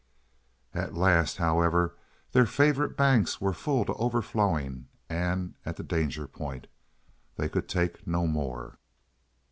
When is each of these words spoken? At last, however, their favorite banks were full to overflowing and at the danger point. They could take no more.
At 0.73 0.95
last, 0.95 1.37
however, 1.37 1.95
their 2.31 2.47
favorite 2.47 2.97
banks 2.97 3.39
were 3.39 3.53
full 3.53 3.85
to 3.85 3.93
overflowing 3.93 4.87
and 5.07 5.53
at 5.63 5.75
the 5.77 5.83
danger 5.83 6.25
point. 6.25 6.65
They 7.35 7.47
could 7.47 7.69
take 7.69 8.07
no 8.07 8.25
more. 8.25 8.79